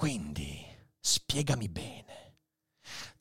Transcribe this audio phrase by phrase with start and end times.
[0.00, 0.66] Quindi,
[0.98, 2.36] spiegami bene.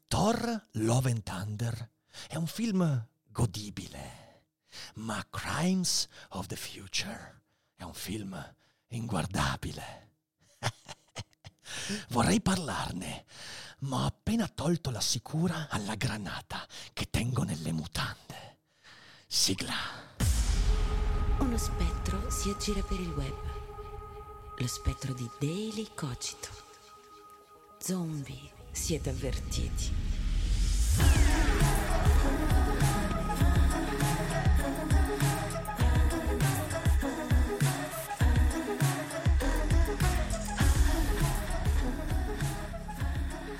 [0.07, 1.91] Thor Love and Thunder
[2.29, 4.45] è un film godibile,
[4.93, 7.41] ma Crimes of the Future
[7.75, 8.55] è un film
[8.87, 10.11] inguardabile.
[12.11, 13.25] Vorrei parlarne,
[13.79, 18.59] ma ho appena tolto la sicura alla granata che tengo nelle mutande.
[19.27, 19.75] Sigla.
[21.39, 24.55] Uno spettro si aggira per il web.
[24.55, 26.68] Lo spettro di Daily Cogito.
[27.81, 28.37] Zombie,
[28.71, 29.89] siete avvertiti.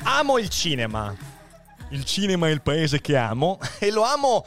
[0.03, 1.15] Amo il cinema.
[1.91, 4.45] Il cinema è il paese che amo e lo amo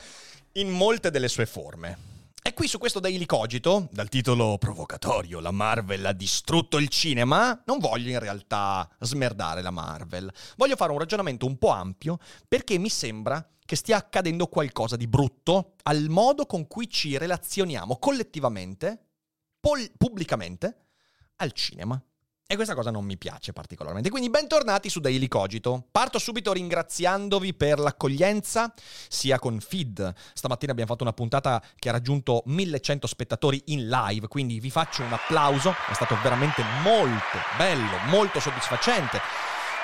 [0.52, 2.11] in molte delle sue forme.
[2.52, 7.62] E qui su questo Daily Cogito, dal titolo provocatorio La Marvel ha distrutto il cinema,
[7.64, 10.30] non voglio in realtà smerdare la Marvel.
[10.58, 15.06] Voglio fare un ragionamento un po' ampio perché mi sembra che stia accadendo qualcosa di
[15.06, 19.12] brutto al modo con cui ci relazioniamo collettivamente,
[19.58, 20.88] pol- pubblicamente,
[21.36, 21.98] al cinema.
[22.46, 24.10] E questa cosa non mi piace particolarmente.
[24.10, 25.86] Quindi bentornati su Daily Cogito.
[25.90, 28.72] Parto subito ringraziandovi per l'accoglienza,
[29.08, 30.14] sia con Feed.
[30.34, 35.02] Stamattina abbiamo fatto una puntata che ha raggiunto 1100 spettatori in live, quindi vi faccio
[35.02, 35.70] un applauso.
[35.88, 39.18] È stato veramente molto bello, molto soddisfacente.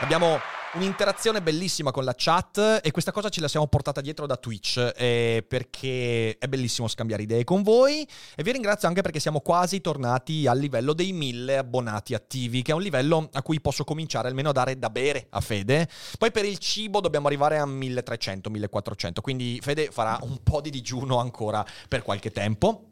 [0.00, 0.39] Abbiamo
[0.74, 4.92] un'interazione bellissima con la chat e questa cosa ce la siamo portata dietro da Twitch
[4.97, 8.06] eh, perché è bellissimo scambiare idee con voi
[8.37, 12.72] e vi ringrazio anche perché siamo quasi tornati al livello dei 1000 abbonati attivi che
[12.72, 15.88] è un livello a cui posso cominciare almeno a dare da bere a Fede.
[16.19, 20.69] Poi per il cibo dobbiamo arrivare a 1300 1400 quindi Fede farà un po' di
[20.69, 22.91] digiuno ancora per qualche tempo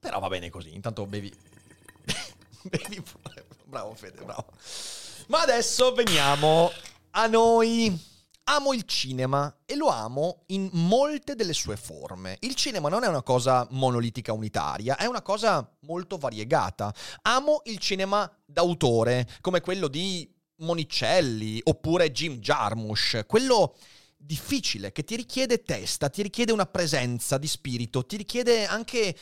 [0.00, 1.30] però va bene così intanto bevi
[2.62, 3.44] bevi pure.
[3.64, 4.46] Bravo Fede bravo.
[5.26, 6.70] Ma adesso veniamo
[7.18, 8.06] a noi.
[8.44, 12.36] Amo il cinema e lo amo in molte delle sue forme.
[12.40, 16.94] Il cinema non è una cosa monolitica unitaria, è una cosa molto variegata.
[17.22, 23.76] Amo il cinema d'autore, come quello di Monicelli oppure Jim Jarmusch, quello
[24.16, 29.16] difficile, che ti richiede testa, ti richiede una presenza di spirito, ti richiede anche eh,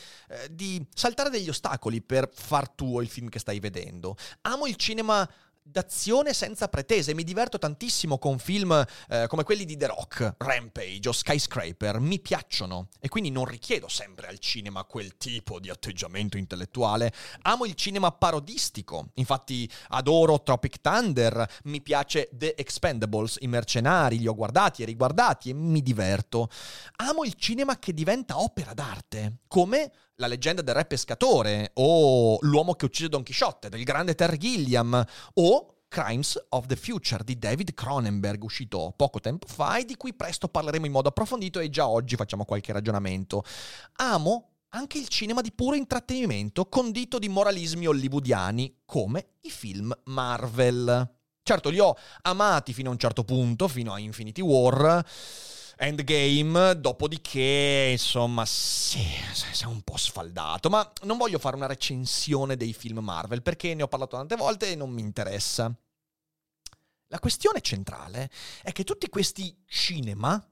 [0.51, 4.15] di saltare degli ostacoli per far tuo il film che stai vedendo.
[4.41, 5.29] Amo il cinema
[5.69, 7.13] d'azione senza pretese.
[7.13, 11.99] Mi diverto tantissimo con film eh, come quelli di The Rock, Rampage o Skyscraper.
[11.99, 17.13] Mi piacciono e quindi non richiedo sempre al cinema quel tipo di atteggiamento intellettuale.
[17.43, 19.09] Amo il cinema parodistico.
[19.15, 25.49] Infatti adoro Tropic Thunder, mi piace The Expendables, i mercenari, li ho guardati e riguardati
[25.49, 26.49] e mi diverto.
[26.97, 32.73] Amo il cinema che diventa opera d'arte, come la leggenda del re pescatore, o L'uomo
[32.73, 35.05] che uccise Don Chisciotte del grande Terry Gilliam,
[35.35, 40.13] o Crimes of the Future di David Cronenberg, uscito poco tempo fa e di cui
[40.13, 43.43] presto parleremo in modo approfondito e già oggi facciamo qualche ragionamento.
[43.97, 51.15] Amo anche il cinema di puro intrattenimento, condito di moralismi hollywoodiani, come i film Marvel.
[51.43, 55.05] Certo, li ho amati fino a un certo punto, fino a Infinity War
[55.77, 58.99] Endgame, dopodiché, insomma, sì,
[59.31, 63.75] si è un po' sfaldato, ma non voglio fare una recensione dei film Marvel perché
[63.75, 65.71] ne ho parlato tante volte e non mi interessa.
[67.09, 68.29] La questione centrale
[68.63, 70.43] è che tutti questi cinema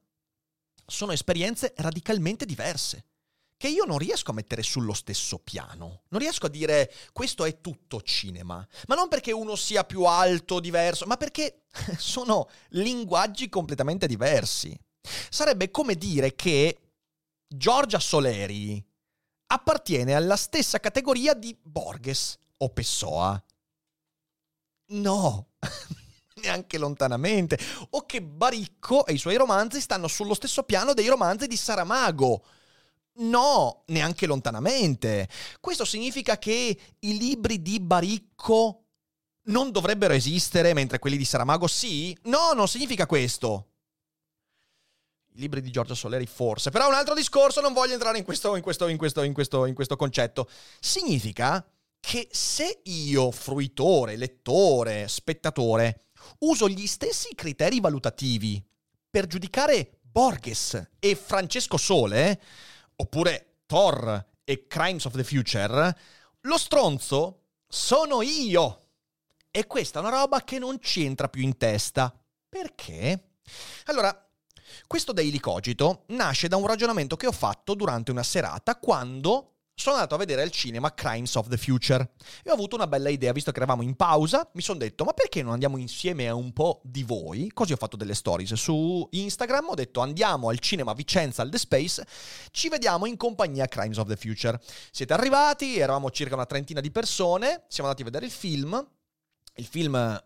[0.86, 3.06] sono esperienze radicalmente diverse
[3.58, 6.04] che io non riesco a mettere sullo stesso piano.
[6.10, 10.60] Non riesco a dire questo è tutto cinema, ma non perché uno sia più alto,
[10.60, 11.64] diverso, ma perché
[11.98, 14.78] sono linguaggi completamente diversi.
[15.30, 16.80] Sarebbe come dire che
[17.48, 18.84] Giorgia Soleri
[19.48, 23.42] appartiene alla stessa categoria di Borges o Pessoa.
[24.88, 25.48] No,
[26.42, 27.58] neanche lontanamente.
[27.92, 32.44] O che Baricco e i suoi romanzi stanno sullo stesso piano dei romanzi di Saramago.
[33.18, 35.30] No, neanche lontanamente.
[35.60, 38.82] Questo significa che i libri di Baricco
[39.44, 42.18] non dovrebbero esistere, mentre quelli di Saramago sì?
[42.24, 43.75] No, non significa questo
[45.36, 48.56] i libri di Giorgio Soleri forse, però un altro discorso, non voglio entrare in questo,
[48.56, 50.50] in questo, in questo, in questo, in questo concetto.
[50.80, 51.66] Significa
[52.00, 56.06] che se io, fruitore, lettore, spettatore,
[56.40, 58.64] uso gli stessi criteri valutativi
[59.10, 62.42] per giudicare Borges e Francesco Sole,
[62.96, 65.98] oppure Thor e Crimes of the Future,
[66.42, 68.82] lo stronzo sono io.
[69.52, 72.14] E questa è una roba che non ci entra più in testa.
[72.48, 73.32] Perché?
[73.86, 74.25] Allora,
[74.88, 79.96] questo Daily Cogito nasce da un ragionamento che ho fatto durante una serata quando sono
[79.96, 82.12] andato a vedere al cinema Crimes of the Future
[82.44, 85.12] e ho avuto una bella idea, visto che eravamo in pausa, mi sono detto ma
[85.12, 87.52] perché non andiamo insieme a un po' di voi?
[87.54, 91.58] Così ho fatto delle stories su Instagram, ho detto andiamo al cinema Vicenza al The
[91.58, 92.08] Space,
[92.52, 94.60] ci vediamo in compagnia Crimes of the Future.
[94.92, 98.88] Siete arrivati, eravamo circa una trentina di persone, siamo andati a vedere il film,
[99.56, 100.24] il film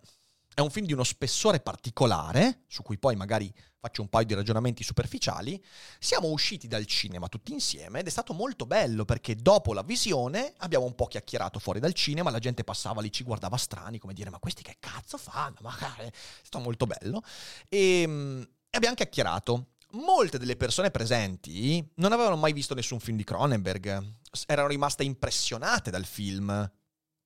[0.59, 4.33] è un film di uno spessore particolare, su cui poi magari faccio un paio di
[4.33, 5.63] ragionamenti superficiali.
[5.99, 10.53] Siamo usciti dal cinema tutti insieme ed è stato molto bello perché dopo la visione
[10.57, 14.13] abbiamo un po' chiacchierato fuori dal cinema, la gente passava lì, ci guardava strani, come
[14.13, 15.55] dire ma questi che cazzo fanno?
[15.61, 16.11] Ma è
[16.43, 17.21] stato molto bello.
[17.69, 19.67] E, ehm, e abbiamo chiacchierato.
[19.91, 25.89] Molte delle persone presenti non avevano mai visto nessun film di Cronenberg, erano rimaste impressionate
[25.89, 26.69] dal film,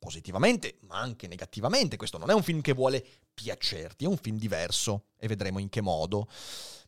[0.03, 1.95] positivamente, ma anche negativamente.
[1.95, 3.03] Questo non è un film che vuole
[3.33, 6.27] piacerti, è un film diverso e vedremo in che modo.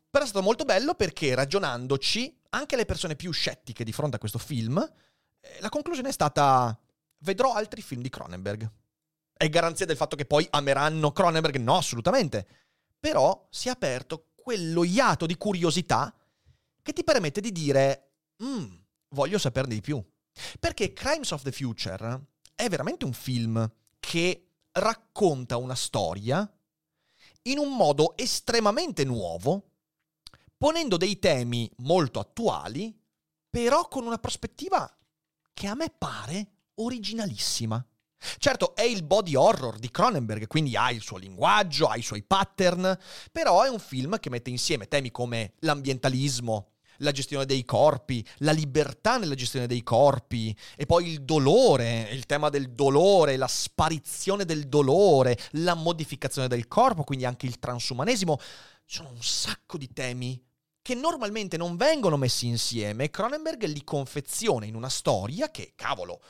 [0.10, 4.20] Però è stato molto bello perché ragionandoci, anche le persone più scettiche di fronte a
[4.20, 4.78] questo film,
[5.40, 6.78] eh, la conclusione è stata
[7.20, 8.70] vedrò altri film di Cronenberg.
[9.38, 11.56] È garanzia del fatto che poi ameranno Cronenberg?
[11.58, 12.48] No, assolutamente.
[13.00, 16.14] Però si è aperto quello iato di curiosità
[16.82, 18.12] che ti permette di dire,
[18.44, 18.74] mm,
[19.10, 20.04] voglio saperne di più.
[20.60, 22.22] Perché Crimes of the Future
[22.56, 23.70] è veramente un film
[24.00, 26.50] che racconta una storia
[27.44, 29.72] in un modo estremamente nuovo,
[30.58, 32.98] ponendo dei temi molto attuali,
[33.50, 34.90] però con una prospettiva
[35.54, 37.86] che a me pare originalissima.
[38.38, 42.24] Certo, è il body horror di Cronenberg, quindi ha il suo linguaggio, ha i suoi
[42.24, 42.98] pattern,
[43.32, 48.52] però è un film che mette insieme temi come l'ambientalismo, la gestione dei corpi, la
[48.52, 54.46] libertà nella gestione dei corpi e poi il dolore, il tema del dolore, la sparizione
[54.46, 58.38] del dolore, la modificazione del corpo, quindi anche il transumanesimo.
[58.86, 60.42] Sono un sacco di temi
[60.82, 66.22] che normalmente non vengono messi insieme e Cronenberg li confeziona in una storia che, cavolo,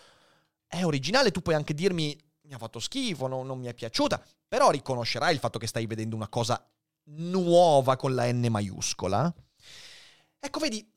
[0.66, 1.32] è originale.
[1.32, 2.18] Tu puoi anche dirmi
[2.48, 5.86] mi ha fatto schifo, no, non mi è piaciuta, però riconoscerai il fatto che stai
[5.86, 6.64] vedendo una cosa
[7.06, 9.34] nuova con la N maiuscola.
[10.46, 10.88] Ecco, vedi,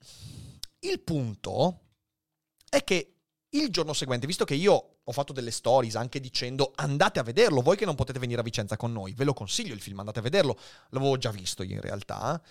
[0.81, 1.81] il punto
[2.69, 3.15] è che
[3.49, 7.63] il giorno seguente, visto che io ho fatto delle stories anche dicendo andate a vederlo,
[7.63, 10.19] voi che non potete venire a Vicenza con noi, ve lo consiglio il film, andate
[10.19, 10.59] a vederlo,
[10.91, 12.43] l'avevo già visto io in realtà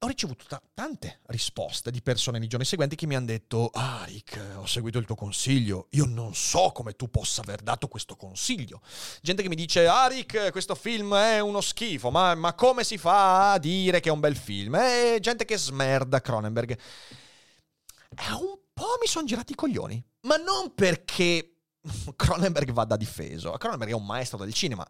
[0.00, 4.04] ho ricevuto t- tante risposte di persone nei giorni seguenti che mi hanno detto ah
[4.04, 5.86] Rick ho seguito il tuo consiglio.
[5.92, 8.82] Io non so come tu possa aver dato questo consiglio.
[9.22, 12.98] Gente che mi dice ah Rick questo film è uno schifo ma, ma come si
[12.98, 14.74] fa a dire che è un bel film?
[14.74, 16.70] E gente che smerda Cronenberg.
[16.70, 21.54] E un po' mi sono girati i coglioni ma non perché
[22.14, 23.50] Cronenberg vada difeso.
[23.52, 24.86] Cronenberg è un maestro del cinema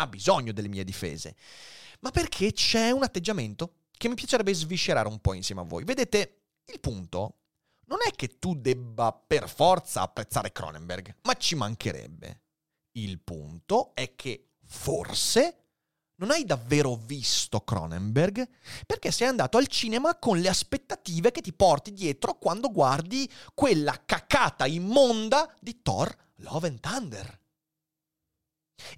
[0.00, 1.34] ha bisogno delle mie difese
[2.00, 5.84] ma perché c'è un atteggiamento che mi piacerebbe sviscerare un po' insieme a voi.
[5.84, 7.34] Vedete, il punto
[7.86, 12.42] non è che tu debba per forza apprezzare Cronenberg, ma ci mancherebbe.
[12.92, 15.64] Il punto è che forse
[16.16, 18.48] non hai davvero visto Cronenberg
[18.86, 24.02] perché sei andato al cinema con le aspettative che ti porti dietro quando guardi quella
[24.04, 27.40] cacata immonda di Thor Love and Thunder.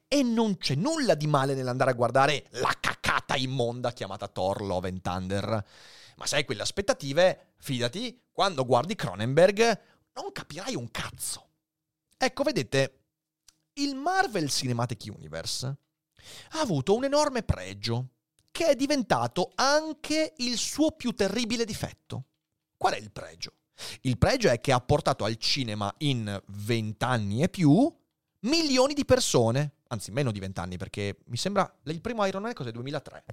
[0.06, 4.88] E non c'è nulla di male nell'andare a guardare la cacata immonda chiamata Thor Love
[4.88, 5.64] and Thunder.
[6.16, 9.80] Ma se hai quelle aspettative, fidati, quando guardi Cronenberg
[10.14, 11.48] non capirai un cazzo.
[12.16, 13.04] Ecco, vedete,
[13.74, 18.08] il Marvel Cinematic Universe ha avuto un enorme pregio,
[18.50, 22.24] che è diventato anche il suo più terribile difetto.
[22.76, 23.54] Qual è il pregio?
[24.02, 27.90] Il pregio è che ha portato al cinema in vent'anni e più
[28.40, 32.70] milioni di persone, anzi meno di vent'anni perché mi sembra il primo Iron Man cos'è
[32.70, 33.24] 2003,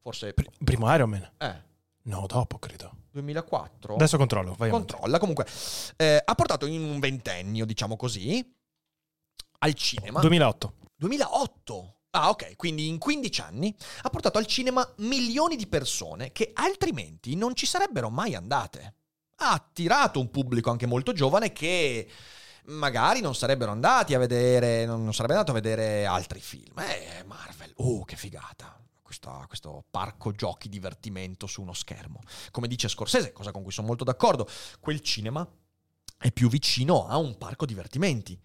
[0.00, 0.32] forse...
[0.32, 1.30] Pr- primo Iron Man?
[1.38, 1.70] Eh.
[2.04, 2.92] No, dopo credo.
[3.12, 3.94] 2004?
[3.94, 5.20] Adesso controllo, vai Controlla, avanti.
[5.20, 5.46] comunque.
[5.96, 8.44] Eh, ha portato in un ventennio, diciamo così,
[9.58, 10.20] al cinema.
[10.20, 10.74] 2008.
[10.96, 11.96] 2008?
[12.14, 17.36] Ah, ok, quindi in 15 anni ha portato al cinema milioni di persone che altrimenti
[17.36, 18.94] non ci sarebbero mai andate.
[19.36, 22.08] Ha attirato un pubblico anche molto giovane che
[22.64, 26.78] magari non sarebbero andati a vedere, non, non sarebbe andato a vedere altri film.
[26.78, 28.78] Eh, Marvel, oh, che figata.
[29.02, 32.20] Questo, questo parco giochi divertimento su uno schermo.
[32.50, 34.48] Come dice Scorsese, cosa con cui sono molto d'accordo,
[34.80, 35.46] quel cinema
[36.18, 38.40] è più vicino a un parco divertimenti.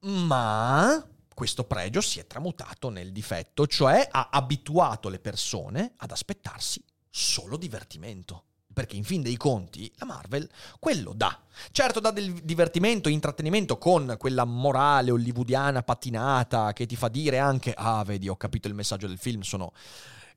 [0.00, 6.84] Ma questo pregio si è tramutato nel difetto, cioè ha abituato le persone ad aspettarsi
[7.08, 8.46] solo divertimento.
[8.72, 10.48] Perché in fin dei conti la Marvel
[10.78, 11.38] quello dà.
[11.70, 17.74] Certo dà del divertimento, intrattenimento con quella morale hollywoodiana patinata che ti fa dire anche,
[17.76, 19.72] ah vedi ho capito il messaggio del film, sono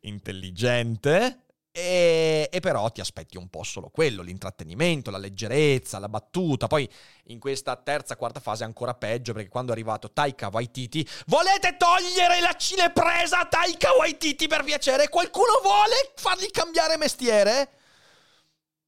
[0.01, 1.45] intelligente,
[1.77, 6.67] e, e, però ti aspetti un po' solo quello, l'intrattenimento, la leggerezza, la battuta.
[6.67, 6.89] Poi
[7.25, 11.75] in questa terza, quarta fase è ancora peggio perché quando è arrivato Taika Waititi, volete
[11.75, 15.09] togliere la cinepresa a Taika Waititi per piacere?
[15.09, 17.69] Qualcuno vuole fargli cambiare mestiere?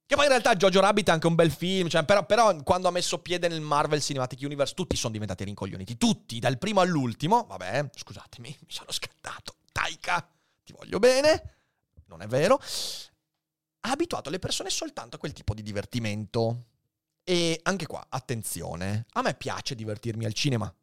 [0.08, 2.88] Che poi in realtà Jojo Rabbit è anche un bel film, cioè, però, però, quando
[2.88, 7.46] ha messo piede nel Marvel Cinematic Universe tutti sono diventati rincoglioniti, tutti, dal primo all'ultimo.
[7.46, 9.58] Vabbè, scusatemi, mi sono scattato.
[9.72, 10.28] Taika,
[10.64, 11.58] ti voglio bene
[12.08, 12.60] non è vero,
[13.82, 16.66] ha abituato le persone soltanto a quel tipo di divertimento.
[17.24, 20.74] E anche qua, attenzione, a me piace divertirmi al cinema.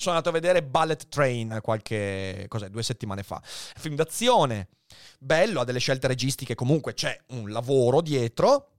[0.00, 3.38] Sono andato a vedere Bullet Train qualche, cos'è, due settimane fa.
[3.44, 4.68] Film d'azione,
[5.18, 8.76] bello, ha delle scelte registiche, comunque c'è un lavoro dietro,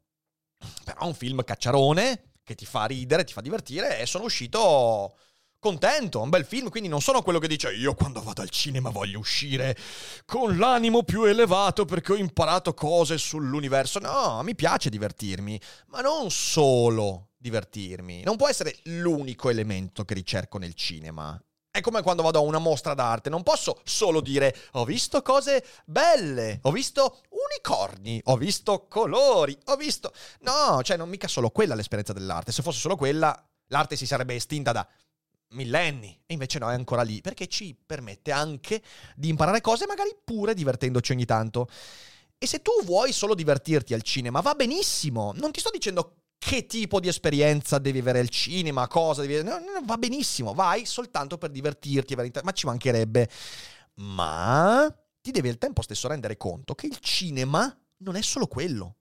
[0.84, 5.16] però un film cacciarone che ti fa ridere, ti fa divertire e sono uscito
[5.60, 8.90] contento, un bel film, quindi non sono quello che dice io quando vado al cinema
[8.90, 9.78] voglio uscire
[10.25, 14.00] con l'animo più elevato perché ho imparato cose sull'universo.
[14.00, 18.22] No, mi piace divertirmi, ma non solo divertirmi.
[18.24, 21.42] Non può essere l'unico elemento che ricerco nel cinema.
[21.72, 25.66] È come quando vado a una mostra d'arte, non posso solo dire ho visto cose
[25.86, 30.14] belle, ho visto unicorni, ho visto colori, ho visto...
[30.42, 32.52] No, cioè non mica solo quella l'esperienza dell'arte.
[32.52, 33.34] Se fosse solo quella,
[33.68, 34.86] l'arte si sarebbe estinta da
[35.52, 36.22] millenni.
[36.26, 38.82] E invece no, è ancora lì, perché ci permette anche
[39.16, 41.70] di imparare cose, magari pure divertendoci ogni tanto.
[42.38, 45.32] E se tu vuoi solo divertirti al cinema, va benissimo.
[45.36, 49.44] Non ti sto dicendo che tipo di esperienza devi avere al cinema, cosa devi...
[49.44, 53.30] No, no, va benissimo, vai soltanto per divertirti, ma ci mancherebbe.
[53.98, 58.96] Ma ti devi al tempo stesso rendere conto che il cinema non è solo quello.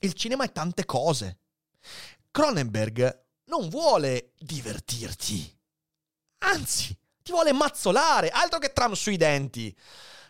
[0.00, 1.38] Il cinema è tante cose.
[2.30, 5.58] Cronenberg non vuole divertirti.
[6.40, 9.74] Anzi, ti vuole mazzolare, altro che tram sui denti.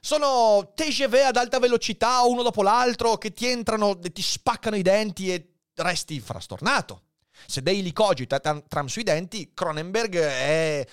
[0.00, 4.82] Sono TGV ad alta velocità, uno dopo l'altro, che ti entrano e ti spaccano i
[4.82, 7.02] denti e resti frastornato.
[7.46, 10.86] Se Daily cogita tram sui denti, Cronenberg è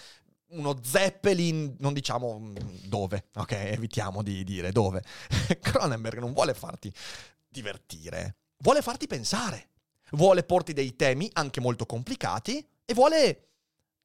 [0.51, 3.51] uno Zeppelin, non diciamo mm, dove, ok?
[3.51, 5.03] Evitiamo di dire dove.
[5.61, 6.91] Cronenberg non vuole farti
[7.47, 9.67] divertire, vuole farti pensare.
[10.11, 13.51] Vuole porti dei temi anche molto complicati e vuole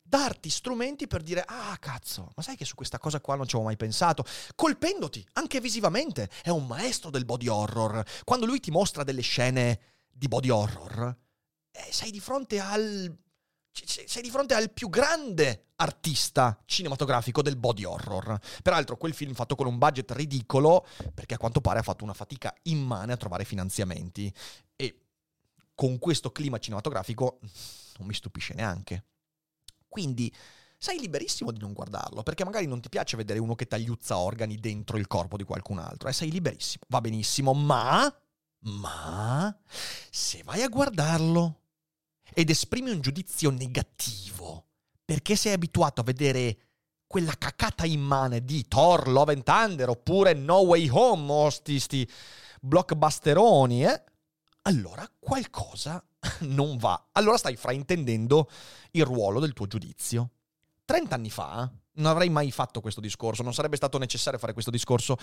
[0.01, 3.57] darti strumenti per dire, ah cazzo, ma sai che su questa cosa qua non ci
[3.57, 6.31] avevo mai pensato, colpendoti anche visivamente.
[6.43, 8.05] È un maestro del body horror.
[8.25, 9.81] Quando lui ti mostra delle scene
[10.17, 11.17] di body horror,
[11.71, 13.19] eh, sei di fronte al...
[13.77, 18.39] Sei di fronte al più grande artista cinematografico del body horror.
[18.63, 22.15] Peraltro, quel film fatto con un budget ridicolo, perché a quanto pare ha fatto una
[22.15, 24.33] fatica immane a trovare finanziamenti.
[24.75, 25.01] E
[25.75, 27.39] con questo clima cinematografico
[27.99, 29.05] non mi stupisce neanche.
[29.87, 30.35] Quindi
[30.79, 34.57] sei liberissimo di non guardarlo, perché magari non ti piace vedere uno che tagliuzza organi
[34.57, 36.15] dentro il corpo di qualcun altro, e eh?
[36.15, 38.11] sei liberissimo, va benissimo, ma,
[38.61, 39.57] ma,
[40.11, 41.61] se vai a guardarlo
[42.35, 44.67] ed esprimi un giudizio negativo,
[45.05, 46.59] perché sei abituato a vedere
[47.07, 52.11] quella cacata immane di Thor, Love and Thunder, oppure No Way Home, o sti, sti
[52.61, 54.03] blockbusteroni, eh?
[54.63, 56.05] allora qualcosa
[56.41, 57.09] non va.
[57.13, 58.51] Allora stai fraintendendo
[58.93, 60.31] il ruolo del tuo giudizio.
[60.87, 65.17] Trent'anni fa non avrei mai fatto questo discorso, non sarebbe stato necessario fare questo discorso,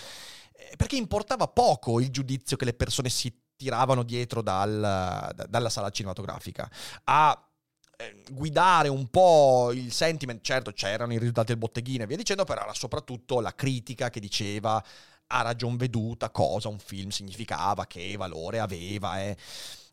[0.52, 5.90] eh, perché importava poco il giudizio che le persone si tiravano dietro dal, dalla sala
[5.90, 6.70] cinematografica.
[7.04, 7.50] A
[7.96, 12.44] eh, guidare un po' il sentiment, certo c'erano i risultati del botteghino e via dicendo,
[12.44, 14.82] però era soprattutto la critica che diceva
[15.28, 19.22] a ragion veduta cosa un film significava, che valore aveva.
[19.22, 19.36] Eh.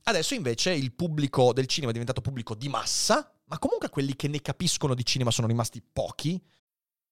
[0.04, 4.28] Adesso invece il pubblico del cinema è diventato pubblico di massa, ma comunque quelli che
[4.28, 6.42] ne capiscono di cinema sono rimasti pochi,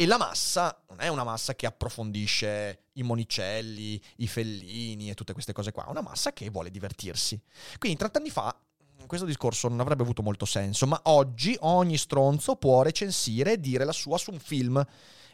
[0.00, 5.34] E la massa non è una massa che approfondisce i monicelli, i fellini e tutte
[5.34, 7.38] queste cose qua, è una massa che vuole divertirsi.
[7.76, 8.58] Quindi 30 anni fa
[9.04, 13.84] questo discorso non avrebbe avuto molto senso, ma oggi ogni stronzo può recensire e dire
[13.84, 14.82] la sua su un film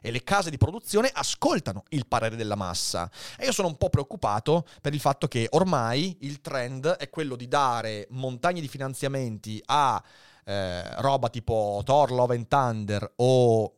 [0.00, 3.08] e le case di produzione ascoltano il parere della massa.
[3.38, 7.36] E io sono un po' preoccupato per il fatto che ormai il trend è quello
[7.36, 10.02] di dare montagne di finanziamenti a
[10.44, 13.72] eh, roba tipo Thor, Love and Thunder o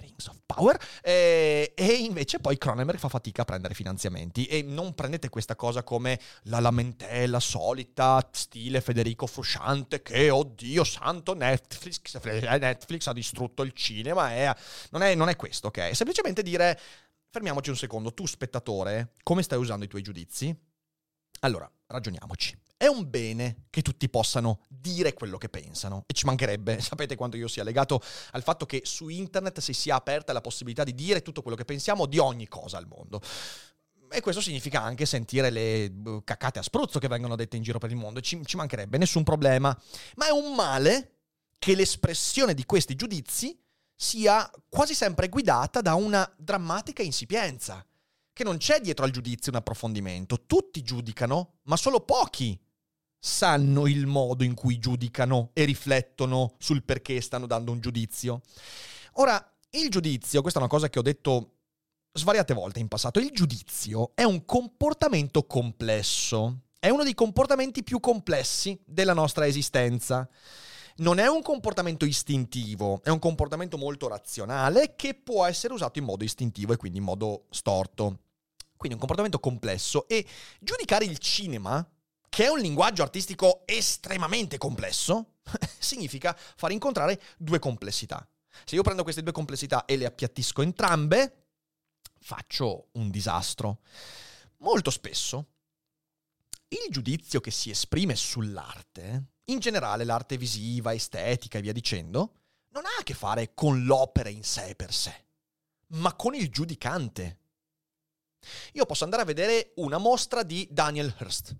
[0.00, 4.46] Rings of Power eh, e invece poi Cronenberg fa fatica a prendere finanziamenti.
[4.46, 11.34] E non prendete questa cosa come la lamentela solita stile Federico Frusciante che oddio santo
[11.34, 14.54] Netflix, Netflix ha distrutto il cinema e
[14.90, 15.78] non, è, non è questo ok?
[15.78, 16.78] È semplicemente dire
[17.30, 18.14] fermiamoci un secondo.
[18.14, 20.56] Tu spettatore come stai usando i tuoi giudizi?
[21.40, 22.56] Allora ragioniamoci.
[22.76, 26.04] È un bene che tutti possano dire quello che pensano.
[26.06, 29.94] E ci mancherebbe, sapete quanto io sia legato al fatto che su internet si sia
[29.94, 33.22] aperta la possibilità di dire tutto quello che pensiamo di ogni cosa al mondo.
[34.10, 37.78] E questo significa anche sentire le boh, cacate a spruzzo che vengono dette in giro
[37.78, 38.20] per il mondo.
[38.20, 39.76] Ci, ci mancherebbe, nessun problema.
[40.16, 41.12] Ma è un male
[41.58, 43.58] che l'espressione di questi giudizi
[43.96, 47.84] sia quasi sempre guidata da una drammatica insipienza
[48.32, 50.44] che non c'è dietro al giudizio un approfondimento.
[50.44, 52.58] Tutti giudicano, ma solo pochi
[53.26, 58.42] sanno il modo in cui giudicano e riflettono sul perché stanno dando un giudizio.
[59.14, 61.52] Ora, il giudizio, questa è una cosa che ho detto
[62.12, 67.98] svariate volte in passato, il giudizio è un comportamento complesso, è uno dei comportamenti più
[67.98, 70.28] complessi della nostra esistenza.
[70.96, 76.04] Non è un comportamento istintivo, è un comportamento molto razionale che può essere usato in
[76.04, 78.18] modo istintivo e quindi in modo storto.
[78.76, 80.26] Quindi un comportamento complesso e
[80.60, 81.88] giudicare il cinema,
[82.34, 85.34] che è un linguaggio artistico estremamente complesso,
[85.78, 88.28] significa far incontrare due complessità.
[88.64, 91.44] Se io prendo queste due complessità e le appiattisco entrambe,
[92.18, 93.82] faccio un disastro.
[94.58, 95.46] Molto spesso
[96.66, 102.32] il giudizio che si esprime sull'arte, in generale l'arte visiva, estetica e via dicendo,
[102.70, 105.26] non ha a che fare con l'opera in sé per sé,
[105.90, 107.38] ma con il giudicante.
[108.72, 111.54] Io posso andare a vedere una mostra di Daniel Hirst.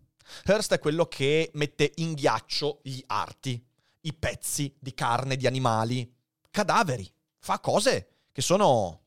[0.46, 3.62] Hirst è quello che mette in ghiaccio gli arti,
[4.00, 6.12] i pezzi di carne di animali,
[6.50, 9.02] cadaveri, fa cose che sono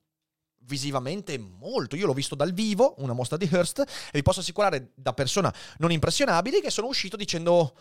[0.68, 1.96] visivamente molto.
[1.96, 5.54] Io l'ho visto dal vivo, una mostra di Hearst, e vi posso assicurare da persona
[5.78, 7.76] non impressionabili che sono uscito dicendo: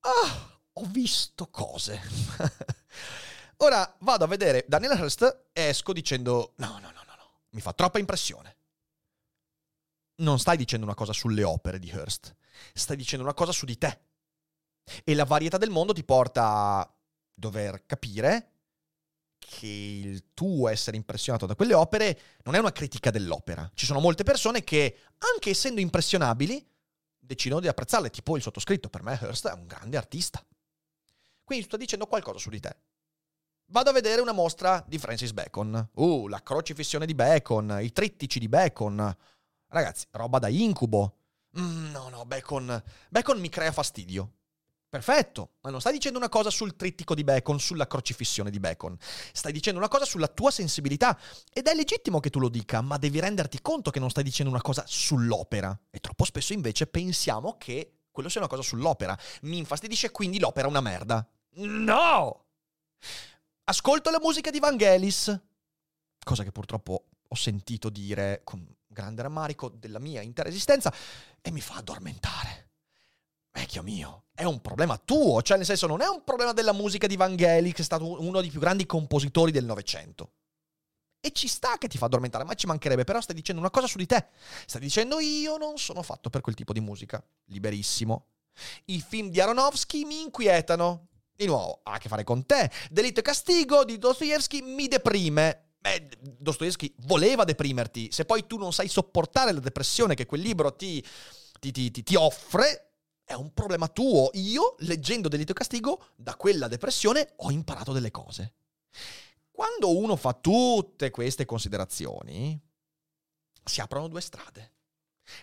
[0.00, 2.00] Ah, ho visto cose.
[3.58, 7.60] Ora vado a vedere Daniel Hearst e esco dicendo: No, no, no, no, no, mi
[7.60, 8.56] fa troppa impressione
[10.16, 12.34] non stai dicendo una cosa sulle opere di Hearst,
[12.72, 14.00] stai dicendo una cosa su di te.
[15.04, 16.94] E la varietà del mondo ti porta a
[17.34, 18.52] dover capire
[19.38, 23.70] che il tuo essere impressionato da quelle opere non è una critica dell'opera.
[23.74, 26.64] Ci sono molte persone che, anche essendo impressionabili,
[27.18, 28.88] decidono di apprezzarle, tipo il sottoscritto.
[28.88, 30.44] Per me Hearst è un grande artista.
[31.44, 32.76] Quindi sto dicendo qualcosa su di te.
[33.66, 35.90] Vado a vedere una mostra di Francis Bacon.
[35.94, 39.16] Uh, la crocifissione di Bacon, i trittici di Bacon,
[39.68, 41.16] Ragazzi, roba da incubo.
[41.58, 42.82] Mm, no, no, Bacon.
[43.08, 44.32] Bacon mi crea fastidio.
[44.88, 48.96] Perfetto, ma non stai dicendo una cosa sul trittico di Bacon, sulla crocifissione di Bacon.
[49.32, 51.18] Stai dicendo una cosa sulla tua sensibilità.
[51.52, 54.50] Ed è legittimo che tu lo dica, ma devi renderti conto che non stai dicendo
[54.50, 55.78] una cosa sull'opera.
[55.90, 59.18] E troppo spesso invece pensiamo che quello sia una cosa sull'opera.
[59.42, 61.28] Mi infastidisce quindi l'opera è una merda.
[61.56, 62.44] No!
[63.64, 65.40] Ascolto la musica di Vangelis.
[66.24, 68.64] Cosa che purtroppo ho sentito dire con
[68.96, 70.92] grande rammarico della mia intera esistenza
[71.42, 72.70] e mi fa addormentare.
[73.52, 77.06] Vecchio mio, è un problema tuo, cioè nel senso non è un problema della musica
[77.06, 80.32] di Vangelis, che è stato uno dei più grandi compositori del Novecento.
[81.20, 83.86] E ci sta che ti fa addormentare, ma ci mancherebbe, però stai dicendo una cosa
[83.86, 84.28] su di te.
[84.66, 87.22] Stai dicendo io non sono fatto per quel tipo di musica.
[87.46, 88.26] Liberissimo.
[88.86, 91.08] I film di Aronofsky mi inquietano.
[91.34, 92.70] Di nuovo, ha a che fare con te.
[92.90, 95.65] Delitto e castigo di Dostoevsky mi deprime.
[95.86, 98.10] Beh, Dostoevsky voleva deprimerti.
[98.10, 101.00] Se poi tu non sai sopportare la depressione che quel libro ti,
[101.60, 104.30] ti, ti, ti offre, è un problema tuo.
[104.32, 108.54] Io, leggendo Delitto e Castigo, da quella depressione ho imparato delle cose.
[109.48, 112.60] Quando uno fa tutte queste considerazioni,
[113.62, 114.72] si aprono due strade.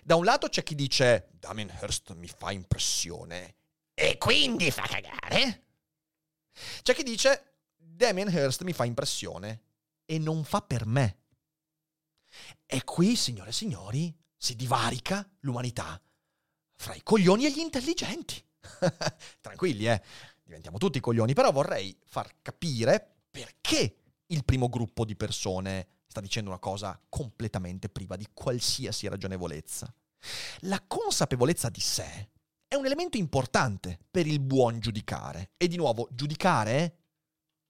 [0.03, 3.55] Da un lato c'è chi dice Damien Hirst mi fa impressione
[3.93, 5.63] e quindi fa cagare.
[6.81, 9.71] C'è chi dice Damien Hirst mi fa impressione
[10.13, 11.17] e non fa per me.
[12.67, 15.99] E qui, signore e signori, si divarica l'umanità
[16.75, 18.43] fra i coglioni e gli intelligenti.
[19.41, 20.03] Tranquilli, eh,
[20.43, 26.51] diventiamo tutti coglioni, però vorrei far capire perché il primo gruppo di persone sta dicendo
[26.51, 29.91] una cosa completamente priva di qualsiasi ragionevolezza.
[30.59, 32.29] La consapevolezza di sé
[32.67, 35.53] è un elemento importante per il buon giudicare.
[35.57, 36.97] E di nuovo, giudicare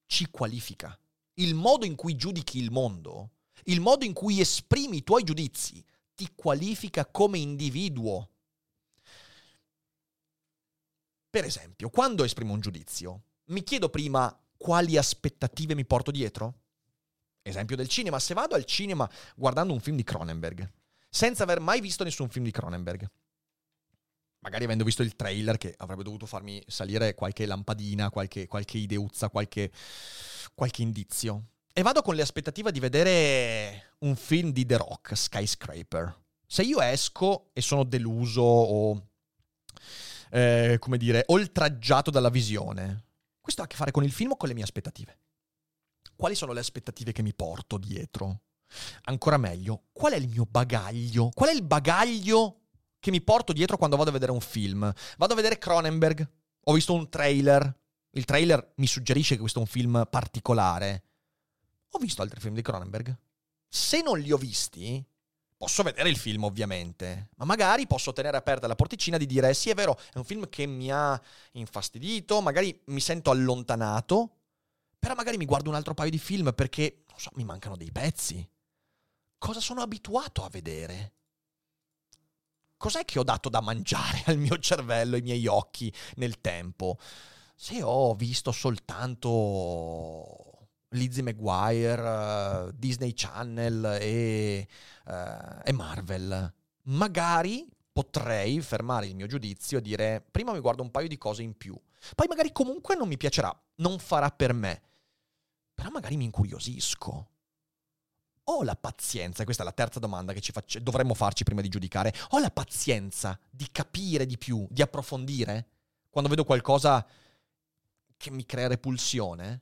[0.08, 0.98] ci qualifica.
[1.36, 3.32] Il modo in cui giudichi il mondo,
[3.66, 8.30] il modo in cui esprimi i tuoi giudizi, ti qualifica come individuo.
[11.30, 16.60] Per esempio, quando esprimo un giudizio, mi chiedo prima quali aspettative mi porto dietro?
[17.42, 20.72] Esempio del cinema, se vado al cinema guardando un film di Cronenberg,
[21.10, 23.10] senza aver mai visto nessun film di Cronenberg,
[24.44, 29.30] magari avendo visto il trailer che avrebbe dovuto farmi salire qualche lampadina, qualche, qualche ideuzza,
[29.30, 29.72] qualche,
[30.54, 31.46] qualche indizio.
[31.74, 36.22] E vado con le aspettative di vedere un film di The Rock, Skyscraper.
[36.46, 39.08] Se io esco e sono deluso o,
[40.30, 43.06] eh, come dire, oltraggiato dalla visione,
[43.40, 45.20] questo ha a che fare con il film o con le mie aspettative?
[46.16, 48.42] Quali sono le aspettative che mi porto dietro?
[49.04, 51.30] Ancora meglio, qual è il mio bagaglio?
[51.34, 52.63] Qual è il bagaglio
[53.04, 54.90] che mi porto dietro quando vado a vedere un film?
[55.18, 56.26] Vado a vedere Cronenberg,
[56.64, 57.78] ho visto un trailer,
[58.12, 61.04] il trailer mi suggerisce che questo è un film particolare.
[61.90, 63.14] Ho visto altri film di Cronenberg?
[63.68, 65.06] Se non li ho visti,
[65.58, 69.70] posso vedere il film ovviamente, ma magari posso tenere aperta la porticina di dire sì
[69.70, 71.22] è vero, è un film che mi ha
[71.54, 74.38] infastidito, magari mi sento allontanato,
[74.98, 77.92] però magari mi guardo un altro paio di film perché, non so, mi mancano dei
[77.92, 78.50] pezzi.
[79.38, 81.16] Cosa sono abituato a vedere?
[82.84, 86.98] Cos'è che ho dato da mangiare al mio cervello, ai miei occhi nel tempo?
[87.56, 89.38] Se ho visto soltanto
[90.90, 94.68] Lizzie McGuire, uh, Disney Channel e,
[95.06, 96.54] uh, e Marvel,
[96.88, 101.42] magari potrei fermare il mio giudizio e dire prima mi guardo un paio di cose
[101.42, 101.80] in più.
[102.16, 104.82] Poi magari comunque non mi piacerà, non farà per me
[105.74, 107.28] però magari mi incuriosisco.
[108.46, 111.70] Ho la pazienza, questa è la terza domanda che ci faccio, dovremmo farci prima di
[111.70, 115.68] giudicare, ho la pazienza di capire di più, di approfondire,
[116.10, 117.06] quando vedo qualcosa
[118.18, 119.62] che mi crea repulsione?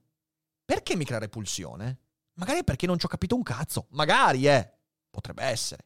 [0.65, 1.99] Perché mi crea repulsione?
[2.33, 4.71] Magari perché non ci ho capito un cazzo, magari, eh,
[5.09, 5.85] potrebbe essere.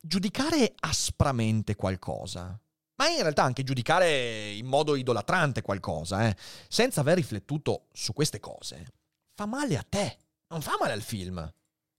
[0.00, 2.58] Giudicare aspramente qualcosa,
[2.96, 6.36] ma in realtà anche giudicare in modo idolatrante qualcosa, eh,
[6.68, 8.86] senza aver riflettuto su queste cose,
[9.34, 11.52] fa male a te, non fa male al film.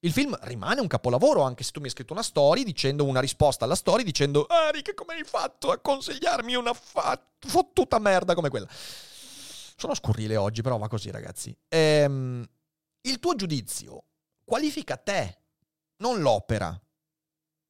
[0.03, 3.21] Il film rimane un capolavoro anche se tu mi hai scritto una story dicendo una
[3.21, 8.49] risposta alla story dicendo Eric come hai fatto a consigliarmi una fa- fottuta merda come
[8.49, 8.67] quella.
[8.69, 11.55] Sono scurrile oggi però va così ragazzi.
[11.69, 12.45] Ehm,
[13.01, 14.03] il tuo giudizio
[14.43, 15.39] qualifica te,
[15.97, 16.77] non l'opera.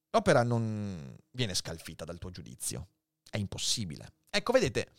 [0.10, 2.88] L'opera non viene scalfita dal tuo giudizio.
[3.30, 4.14] È impossibile.
[4.32, 4.92] Ecco, vedete,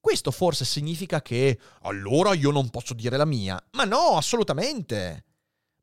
[0.00, 3.62] questo forse significa che allora io non posso dire la mia.
[3.72, 5.25] Ma no, assolutamente.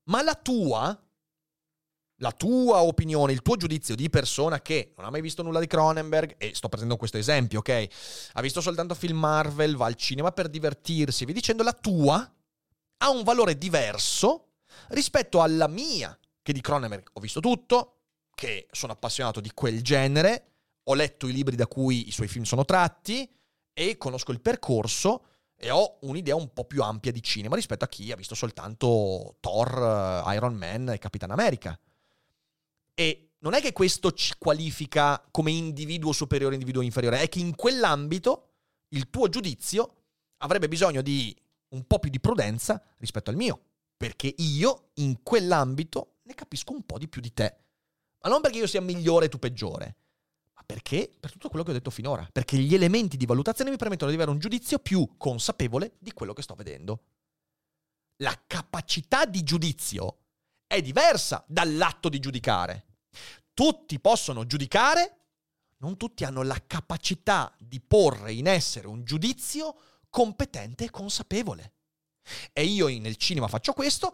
[0.05, 0.97] Ma la tua,
[2.17, 5.67] la tua opinione, il tuo giudizio di persona che non ha mai visto nulla di
[5.67, 7.87] Cronenberg, e sto prendendo questo esempio, ok?
[8.33, 12.33] Ha visto soltanto film Marvel, va al cinema per divertirsi, vi dicendo la tua
[12.97, 14.53] ha un valore diverso
[14.89, 17.97] rispetto alla mia, che di Cronenberg ho visto tutto,
[18.33, 20.51] che sono appassionato di quel genere,
[20.83, 23.29] ho letto i libri da cui i suoi film sono tratti,
[23.73, 25.25] e conosco il percorso
[25.63, 29.37] e ho un'idea un po' più ampia di cinema rispetto a chi ha visto soltanto
[29.39, 31.79] Thor, eh, Iron Man e Capitan America.
[32.93, 37.55] E non è che questo ci qualifica come individuo superiore, individuo inferiore, è che in
[37.55, 38.49] quell'ambito
[38.89, 39.95] il tuo giudizio
[40.39, 41.33] avrebbe bisogno di
[41.69, 43.61] un po' più di prudenza rispetto al mio,
[43.95, 47.55] perché io in quell'ambito ne capisco un po' di più di te.
[48.21, 49.95] Ma non perché io sia migliore e tu peggiore,
[50.65, 51.11] perché?
[51.19, 52.27] Per tutto quello che ho detto finora.
[52.31, 56.33] Perché gli elementi di valutazione mi permettono di avere un giudizio più consapevole di quello
[56.33, 57.03] che sto vedendo.
[58.17, 60.19] La capacità di giudizio
[60.67, 62.85] è diversa dall'atto di giudicare.
[63.53, 65.17] Tutti possono giudicare,
[65.77, 69.75] non tutti hanno la capacità di porre in essere un giudizio
[70.09, 71.73] competente e consapevole.
[72.53, 74.13] E io nel cinema faccio questo,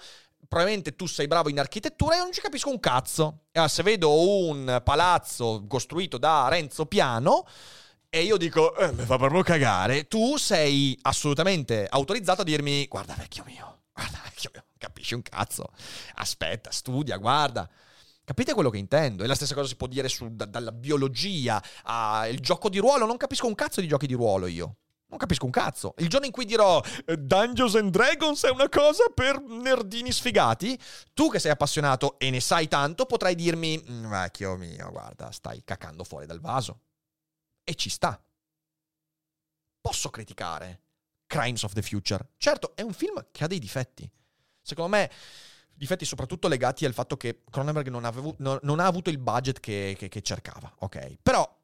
[0.50, 3.44] probabilmente tu sei bravo in architettura e non ci capisco un cazzo.
[3.54, 4.12] Ah, se vedo
[4.48, 7.46] un palazzo costruito da Renzo Piano
[8.10, 13.14] e io dico, eh, mi fa proprio cagare, tu sei assolutamente autorizzato a dirmi, guarda
[13.14, 15.68] vecchio mio, guarda vecchio mio, capisci un cazzo.
[16.16, 17.70] Aspetta, studia, guarda.
[18.24, 19.24] Capite quello che intendo?
[19.24, 23.06] E la stessa cosa si può dire su, da, dalla biologia al gioco di ruolo.
[23.06, 24.78] Non capisco un cazzo di giochi di ruolo io.
[25.10, 25.96] Non capisco un cazzo.
[25.98, 30.80] Il giorno in cui dirò eh, Dungeons and Dragons è una cosa per nerdini sfigati,
[31.14, 35.64] tu che sei appassionato e ne sai tanto, potrai dirmi, mm, vecchio mio, guarda, stai
[35.64, 36.82] cacando fuori dal vaso.
[37.64, 38.22] E ci sta.
[39.82, 40.82] Posso criticare
[41.26, 42.30] Crimes of the Future.
[42.38, 44.08] Certo, è un film che ha dei difetti.
[44.62, 45.10] Secondo me,
[45.74, 49.60] difetti soprattutto legati al fatto che Cronenberg non, avevo, non, non ha avuto il budget
[49.60, 51.18] che, che, che cercava, ok?
[51.24, 51.58] Però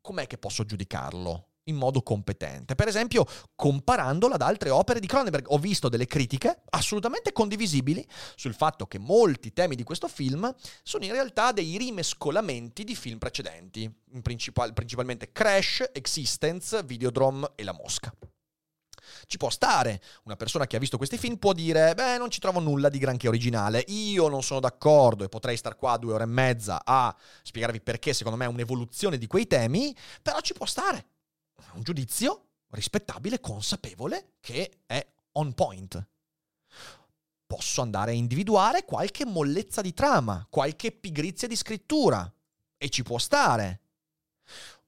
[0.00, 1.50] com'è che posso giudicarlo?
[1.64, 2.74] In modo competente.
[2.74, 8.54] Per esempio, comparandolo ad altre opere di Cronenberg, ho visto delle critiche assolutamente condivisibili sul
[8.54, 13.92] fatto che molti temi di questo film sono in realtà dei rimescolamenti di film precedenti,
[14.22, 18.12] principal- principalmente Crash, Existence, Videodrome e La Mosca.
[19.26, 22.40] Ci può stare, una persona che ha visto questi film può dire, beh, non ci
[22.40, 26.24] trovo nulla di granché originale, io non sono d'accordo e potrei star qua due ore
[26.24, 30.66] e mezza a spiegarvi perché secondo me è un'evoluzione di quei temi, però ci può
[30.66, 31.06] stare.
[31.72, 36.08] Un giudizio rispettabile, consapevole, che è on point.
[37.46, 42.32] Posso andare a individuare qualche mollezza di trama, qualche pigrizia di scrittura,
[42.76, 43.80] e ci può stare.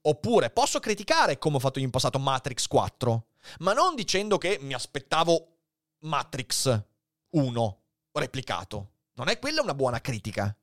[0.01, 3.27] Oppure posso criticare, come ho fatto in passato, Matrix 4,
[3.59, 5.57] ma non dicendo che mi aspettavo
[5.99, 6.83] Matrix
[7.29, 7.81] 1
[8.13, 8.91] replicato.
[9.13, 10.55] Non è quella una buona critica.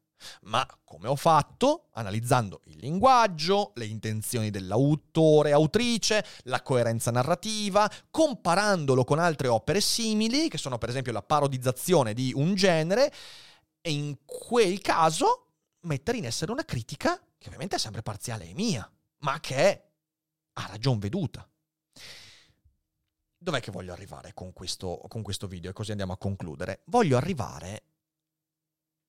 [0.42, 1.88] Ma come ho fatto?
[1.92, 10.48] Analizzando il linguaggio, le intenzioni dell'autore, autrice, la coerenza narrativa, comparandolo con altre opere simili,
[10.48, 13.12] che sono per esempio la parodizzazione di un genere,
[13.80, 15.48] e in quel caso
[15.80, 19.88] mettere in essere una critica che ovviamente è sempre parziale e mia, ma che è
[20.54, 21.46] a ragion veduta.
[23.36, 25.70] Dov'è che voglio arrivare con questo, con questo video?
[25.70, 26.80] E così andiamo a concludere.
[26.86, 27.82] Voglio arrivare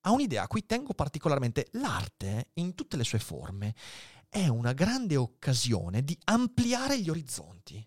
[0.06, 1.68] a un'idea a cui tengo particolarmente.
[1.72, 3.74] L'arte, in tutte le sue forme,
[4.28, 7.86] è una grande occasione di ampliare gli orizzonti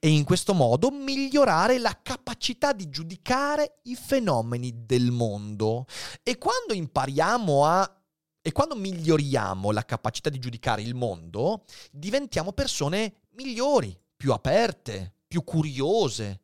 [0.00, 5.86] e in questo modo migliorare la capacità di giudicare i fenomeni del mondo.
[6.22, 7.92] E quando impariamo a
[8.40, 15.44] e quando miglioriamo la capacità di giudicare il mondo, diventiamo persone migliori, più aperte, più
[15.44, 16.40] curiose,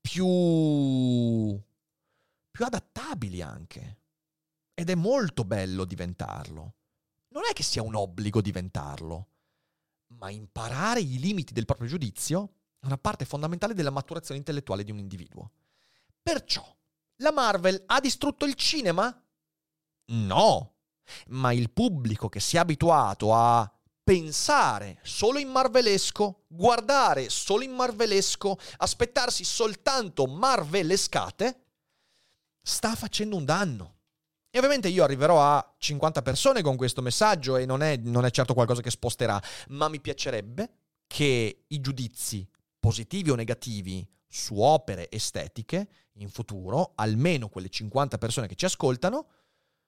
[0.00, 1.60] più,
[2.58, 4.00] più adattabili anche.
[4.74, 6.74] Ed è molto bello diventarlo.
[7.28, 9.28] Non è che sia un obbligo diventarlo,
[10.16, 14.90] ma imparare i limiti del proprio giudizio è una parte fondamentale della maturazione intellettuale di
[14.90, 15.52] un individuo.
[16.20, 16.66] Perciò,
[17.18, 19.24] la Marvel ha distrutto il cinema?
[20.06, 20.74] No,
[21.28, 27.72] ma il pubblico che si è abituato a pensare solo in marvelesco, guardare solo in
[27.72, 31.66] marvelesco, aspettarsi soltanto marvelescate,
[32.68, 33.96] sta facendo un danno.
[34.50, 38.30] E ovviamente io arriverò a 50 persone con questo messaggio e non è, non è
[38.30, 40.70] certo qualcosa che sposterà, ma mi piacerebbe
[41.06, 42.46] che i giudizi
[42.78, 49.26] positivi o negativi su opere estetiche in futuro, almeno quelle 50 persone che ci ascoltano,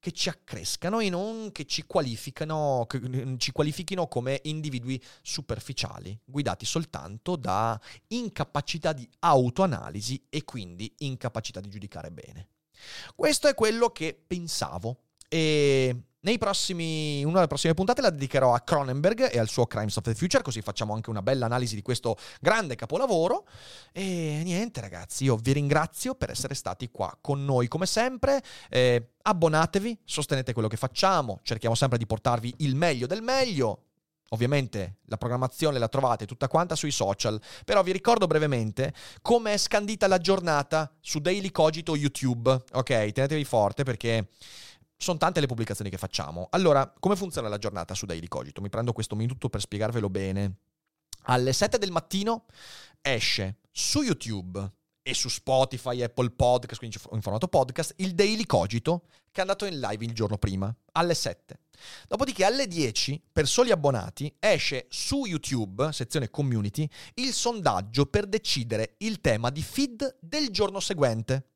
[0.00, 6.64] che ci accrescano e non che ci qualificano, che ci qualifichino come individui superficiali, guidati
[6.64, 12.48] soltanto da incapacità di autoanalisi e quindi incapacità di giudicare bene.
[13.14, 15.96] Questo è quello che pensavo e
[16.36, 20.14] prossimi, una delle prossime puntate la dedicherò a Cronenberg e al suo Crimes of the
[20.14, 23.46] Future, così facciamo anche una bella analisi di questo grande capolavoro.
[23.92, 28.42] E niente ragazzi, io vi ringrazio per essere stati qua con noi come sempre.
[28.68, 33.84] Eh, abbonatevi, sostenete quello che facciamo, cerchiamo sempre di portarvi il meglio del meglio.
[34.30, 39.56] Ovviamente la programmazione la trovate tutta quanta sui social, però vi ricordo brevemente come è
[39.56, 42.50] scandita la giornata su Daily Cogito YouTube.
[42.72, 44.28] Ok, tenetevi forte perché
[44.98, 46.48] sono tante le pubblicazioni che facciamo.
[46.50, 48.60] Allora, come funziona la giornata su Daily Cogito?
[48.60, 50.56] Mi prendo questo minuto per spiegarvelo bene.
[51.24, 52.46] Alle 7 del mattino
[53.00, 59.04] esce su YouTube e su Spotify, Apple Podcast, quindi in formato podcast, il Daily Cogito
[59.30, 61.60] che è andato in live il giorno prima, alle 7.
[62.08, 68.96] Dopodiché alle 10, per soli abbonati, esce su YouTube, sezione community, il sondaggio per decidere
[68.98, 71.50] il tema di feed del giorno seguente.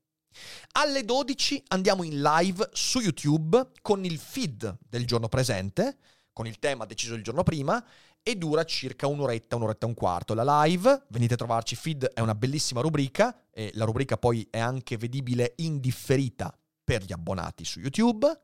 [0.73, 5.99] Alle 12 andiamo in live su YouTube con il feed del giorno presente,
[6.33, 7.85] con il tema deciso il giorno prima,
[8.23, 10.35] e dura circa un'oretta, un'oretta e un quarto.
[10.35, 14.59] La live, venite a trovarci, feed è una bellissima rubrica, e la rubrica poi è
[14.59, 18.40] anche vedibile in differita per gli abbonati su YouTube.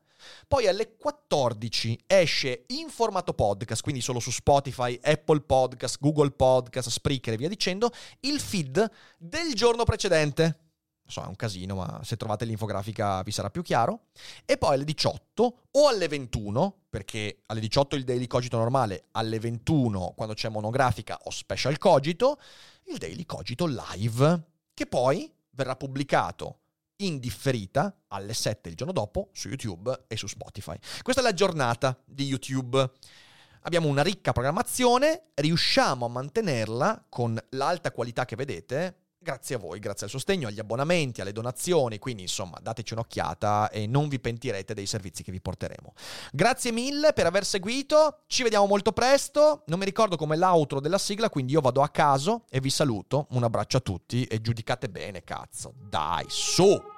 [0.47, 6.89] Poi alle 14 esce in formato podcast, quindi solo su Spotify, Apple Podcast, Google Podcast,
[6.89, 7.89] Spreaker e via dicendo,
[8.21, 10.68] il feed del giorno precedente
[11.09, 14.05] so, è un casino, ma se trovate l'infografica vi sarà più chiaro.
[14.45, 19.39] E poi alle 18 o alle 21, perché alle 18 il daily cogito normale, alle
[19.39, 22.39] 21 quando c'è monografica o special cogito,
[22.85, 24.43] il daily cogito live,
[24.73, 26.59] che poi verrà pubblicato
[27.01, 30.77] in differita alle 7 il giorno dopo su YouTube e su Spotify.
[31.01, 32.91] Questa è la giornata di YouTube.
[33.63, 39.79] Abbiamo una ricca programmazione, riusciamo a mantenerla con l'alta qualità che vedete grazie a voi,
[39.79, 44.73] grazie al sostegno, agli abbonamenti, alle donazioni, quindi insomma dateci un'occhiata e non vi pentirete
[44.73, 45.93] dei servizi che vi porteremo.
[46.31, 50.97] Grazie mille per aver seguito, ci vediamo molto presto, non mi ricordo come l'outro della
[50.97, 54.89] sigla, quindi io vado a caso e vi saluto, un abbraccio a tutti e giudicate
[54.89, 56.97] bene, cazzo, dai, su!